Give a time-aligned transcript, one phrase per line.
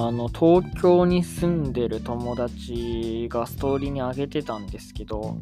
[0.00, 5.38] あの東京に住んでる友達がストーリーに上げてたんですけど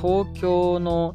[0.00, 1.14] 東京の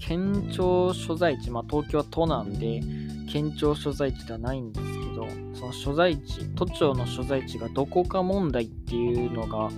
[0.00, 2.82] 県庁所在地、まあ、東京は都なんで
[3.30, 9.70] 県庁所在地ではないんですけどその所在地都庁の所在地がどこか問題っていうのが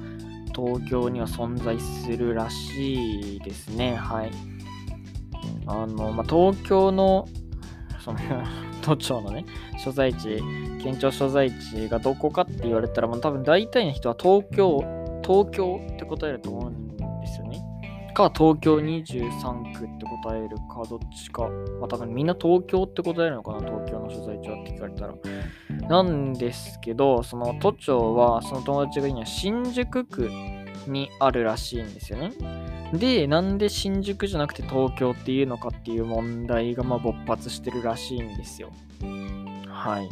[0.54, 3.94] 東京には存在するらしいですね。
[3.94, 4.30] はい。
[5.66, 7.28] あの、まあ、東京の
[8.00, 8.18] その
[8.86, 9.44] 都庁のね
[9.76, 10.40] 所在地
[10.80, 14.78] 県庁所在地がどこかって言われたらもう多分大体の人は東京
[15.24, 17.60] 東京って答えると思うんですよね。
[18.14, 21.48] か東京23区って答えるかどっちか。
[21.80, 25.14] まあ多分みんな東京って答えるのかな東京の所在地はって聞かれたら。
[25.88, 30.30] なんですけどその都庁はその友達が言うには新宿区
[30.90, 32.32] にあるらしいんですよね
[32.92, 38.70] で、なんで新宿じゃなくて東京っていうのかっていう問題がま勃発してるらしいんですよ。
[39.68, 40.08] はい。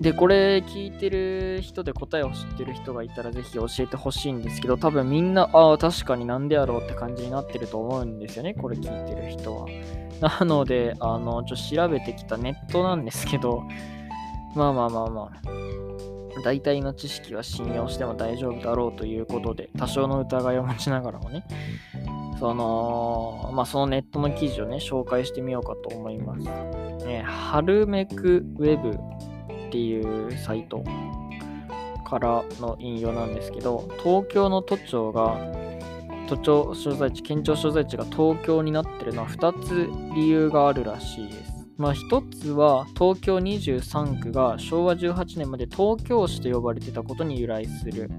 [0.00, 9.66] で、これ聞いてる人で答えを知ってる人がいたらぜひ教えてほしいんですけど、多分みんな、ああ、確かになんでやろうって感じになってると思うんですよね、これ聞いてる人は。
[10.20, 13.64] なので、あの、ちょっと調べてきたネットなんですけど、
[14.54, 16.07] まあまあまあまあ。
[16.42, 21.44] 大体の知識は信用しても大丈夫だろうということで、多少の疑いを持ちながらもね、
[22.38, 26.44] その、まあ、そのネットの記事をね、紹介してみようかと思います。
[27.04, 30.84] ね、ハルメクウェブっていうサイト
[32.04, 35.36] からの引用なんですけど、東京の都庁が、
[36.28, 41.57] 都庁所在地、県庁所在地が東京になってるのは2つ理由があるらしいです。
[41.78, 48.10] まあ一つは東京23区が昭和18年まで東京市と呼ばれてたことに由来する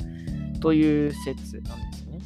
[0.61, 2.19] という説なんですね。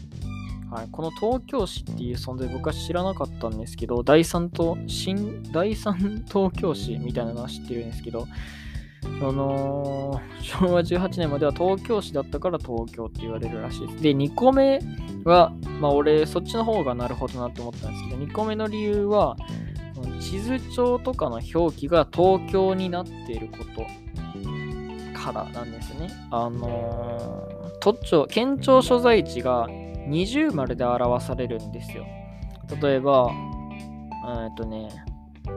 [0.69, 8.27] はい、この東京市っていう存在僕は知らなかったんですけど、第三と新第三東京市みたいなのは知ってるんですけど、
[9.19, 14.03] その昭和18年までは東京市だったから東京って言われるらしいです。
[14.03, 14.79] で、2個目
[15.23, 19.35] は、まあ俺そっちの方がなるほどなって思ったんですけど、2個目の理由は、
[20.33, 23.85] 地図帳とかの表記が東京になっていること
[25.13, 26.09] からなんですね。
[26.31, 29.67] あのー、都庁、県庁所在地が
[30.07, 32.07] 二重丸で表されるんですよ。
[32.81, 33.29] 例えば、
[34.43, 34.89] えっとね、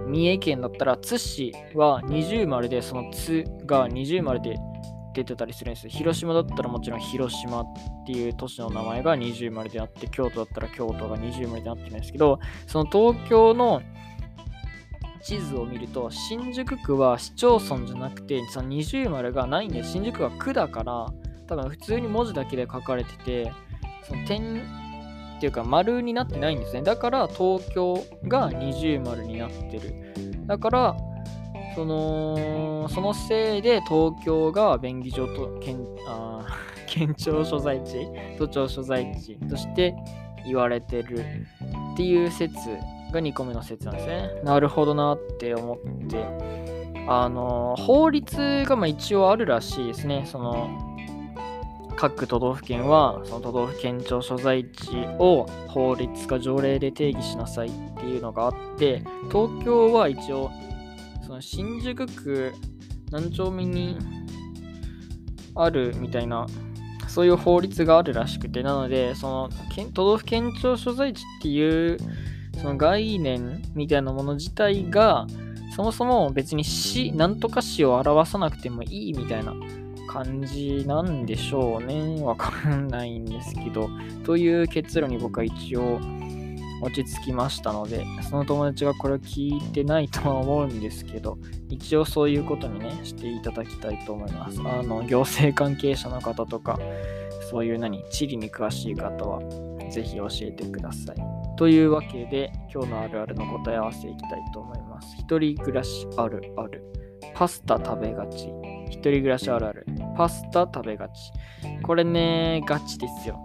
[0.09, 4.59] 三重県だったら津市は二重丸で、その津が二重丸で
[5.15, 5.91] 出てたりするんですよ。
[5.91, 7.65] 広島だったらもちろん広島っ
[8.07, 13.81] ていう都市の名前が二重丸であって、京都だったら京都が二重丸であってるんですけど、その東京の
[15.27, 21.09] 地図を見ると、新宿区は市町村じゃなくて、その二重丸がないんで、新宿区は区だから、
[21.49, 23.53] 多分普通に文字だけで書かれてて、
[24.05, 24.63] その点
[25.39, 26.83] っていうか丸になってないんですね。
[26.83, 30.15] だから東京が二重丸になってる。
[30.47, 30.97] だから、
[31.75, 36.47] その、そのせいで東京が便宜上と県あ
[36.87, 38.07] 県庁所在地、
[38.39, 39.97] 都庁所在地として
[40.47, 41.19] 言われてる
[41.95, 42.57] っていう説
[43.13, 44.31] が2個目の説なんですね。
[44.43, 46.25] なるほどなって思って、
[47.09, 50.25] あの、法律がま一応あるらしいですね。
[50.27, 50.97] その、
[51.97, 60.51] 各都道府県は、その都道府県庁所在地を法律か条例で定義しなさいっていうのがあって、東京は一応、
[61.23, 62.53] その新宿区
[63.11, 63.97] 何丁目に
[65.55, 66.47] あるみたいな
[67.17, 69.51] そういう法律があるらしくて、なので、その
[69.95, 71.99] 都道府県庁所在地っていう
[72.61, 75.27] その概念みたいなもの自体が、
[75.75, 79.55] そもそも別に死、なんとか死を表さなくてもいいみたいな
[80.09, 82.23] 感じなんでしょうね。
[82.23, 83.91] わかんないんですけど。
[84.25, 86.01] という結論に僕は一応
[86.83, 94.61] 落ち着きましたので、その友達がこれを聞いてないとは思うんですけど、一応そういうことにね、していただきたいと思います。
[94.61, 96.79] あの、行政関係者の方とか、
[97.51, 99.41] そういう何、地理に詳しい方は、
[99.91, 101.36] ぜひ教えてください。
[101.57, 105.17] というわけで、今日のあるあるの答え合わせいきたいと思います。
[105.19, 106.85] 一人暮らしあるある。
[107.35, 108.51] パスタ食べがち。
[108.89, 109.87] 一人暮らしあるある。
[110.17, 111.13] パスタ食べがち。
[111.83, 113.43] これね、ガチですよ。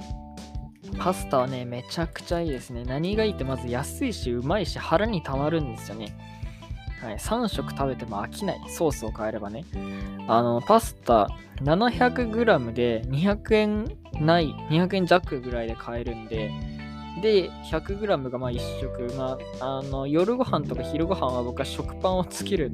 [0.98, 2.84] パスタはね、めちゃくちゃいいですね。
[2.84, 6.16] 何がいいってまず安いし、うまいし、腹にたまるんですよね。
[7.02, 8.62] はい、3食食べても飽きない。
[8.70, 9.66] ソースを変えればね。
[10.28, 11.30] あの、パスタ
[11.64, 16.52] 700g で200円ない、200円弱ぐらいで買えるんで、
[17.22, 19.14] で、100g がまあ1食。
[19.16, 22.72] まあ、あの、夜ご飯とか昼ご飯は僕は食パンをつける、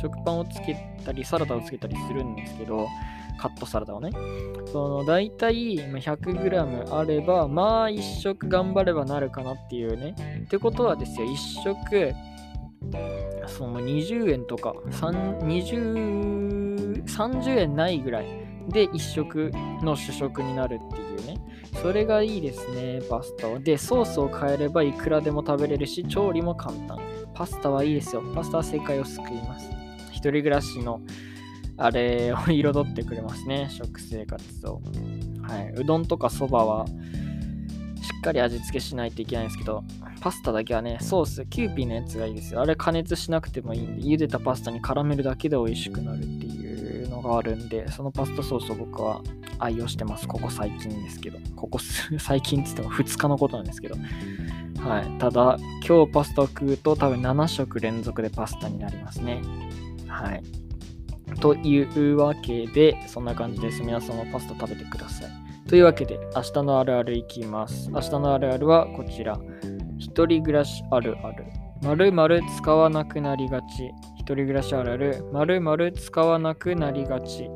[0.00, 2.86] 食パンをつけたり、サラダをつけたりするんですけど、
[3.38, 4.10] カットサラダをね。
[4.72, 10.14] その、大体 100g あれば、まあ1食頑張ればなるかなっていうね。
[10.44, 12.14] ってことはですよ、1食、
[13.46, 18.26] その20円とか、20、30円ないぐらい
[18.68, 19.50] で1食
[19.82, 21.36] の主食になるっていうね。
[21.82, 23.58] それがいいですね、パスタは。
[23.60, 26.98] で、ソースを変えればいくらでも食べれるし、調理も簡単。
[27.34, 28.22] パスタはいいですよ。
[28.34, 29.70] パスタは世界を救います。
[30.10, 31.00] 一人暮らしの
[31.76, 34.82] あれを彩ってくれますね、食生活を。
[35.42, 35.72] はい。
[35.76, 36.90] うどんとかそばは、し
[38.18, 39.84] っかり味付けしないといけないんですけど、
[40.20, 42.60] パスタだけはね、ソース、キューピーのやつがいいですよ。
[42.60, 46.47] あれ加熱しなくてもいいんで、茹でたパスタに絡めるだけで美味しくなるっていう
[47.22, 49.22] のがあるんで、そのパスタソースを僕は
[49.58, 50.26] 愛用してます。
[50.26, 51.38] ここ最近ですけど。
[51.56, 51.78] ここ
[52.18, 53.96] 最近って言っても2日のことなんですけど。
[54.78, 55.18] はい。
[55.18, 55.56] ただ、
[55.86, 59.40] 今日パスタを食うと多分7食連続でパスタになりますね。
[60.06, 60.42] はい。
[61.40, 63.82] というわけで、そんな感じです。
[63.82, 65.30] 皆さんもパスタ食べてください。
[65.68, 67.90] というわけで、明日のあるあるいきます。
[67.90, 69.38] 明日のあるあるはこちら。
[69.98, 71.44] 一人暮らしあるある。
[71.82, 73.92] まるまる使わなくなりがち。
[74.34, 75.24] 人暮らしあるある。
[75.32, 77.50] まるまる使わなくなりがち。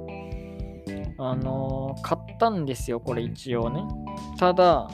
[1.19, 3.83] あのー、買ったんですよ、これ一応ね。
[4.39, 4.89] ただ、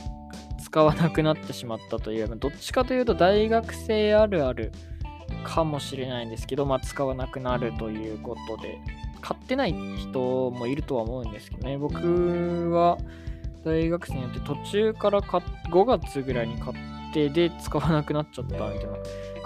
[0.63, 4.73] 使わなくなってしまったという、どっちかというと大学生あるある
[5.45, 8.79] かもしれないんですけど、まあ、使わなくなるということで、
[9.21, 12.99] 買ってない人もいるとは思うんですけどね、僕は
[13.65, 18.97] 大学生によって途中から5月ぐらいに買ってで使わなくなっちゃったみたいな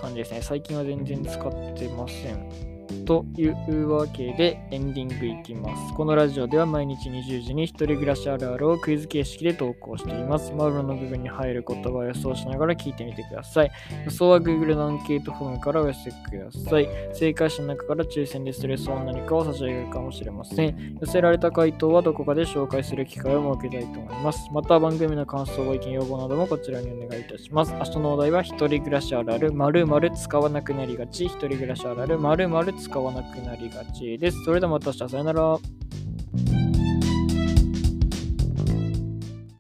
[0.03, 0.43] 感じですね。
[0.43, 2.72] 最近は全然使ってません。
[3.05, 5.95] というわけでエンディングいきます。
[5.95, 10.53] このラジオでは毎日20時に一人暮らしあるあるをクイズ形式で投稿しています。
[10.53, 13.71] マウロの部分に入る言葉を予想しながら聞いてみてください。
[14.05, 16.89] 予想は Google のアンケートフォームからお寄せください。
[17.13, 20.97] 正解者の中から抽選でストレスを何かを差し上げるかもしれません。
[21.01, 24.49] 寄せられた回答はどこかで紹介する機会を設けたいと思います。
[24.53, 27.73] また番組の感想、ご意見、要望などもこちらにお願いいたします。
[27.75, 31.27] 明日のお題は一人暮らしあるある〇〇使わなくなりがち。
[31.27, 34.45] 一人暮らしあるある〇〇使わなくなりがちです。
[34.45, 35.59] それではまた明日、さよなら。